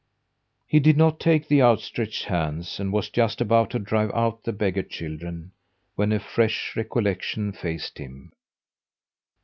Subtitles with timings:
[0.65, 4.51] He did not take the outstretched hands and was just about to drive out the
[4.51, 5.51] beggar children,
[5.93, 8.31] when a fresh recollection faced him.